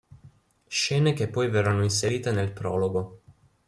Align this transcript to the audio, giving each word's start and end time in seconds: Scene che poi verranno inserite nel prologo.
Scene 0.67 1.13
che 1.13 1.27
poi 1.29 1.47
verranno 1.47 1.83
inserite 1.83 2.31
nel 2.31 2.51
prologo. 2.51 3.21